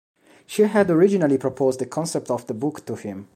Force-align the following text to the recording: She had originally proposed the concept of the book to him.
She 0.47 0.63
had 0.63 0.89
originally 0.89 1.37
proposed 1.37 1.77
the 1.77 1.85
concept 1.85 2.31
of 2.31 2.47
the 2.47 2.55
book 2.55 2.87
to 2.87 2.95
him. 2.95 3.29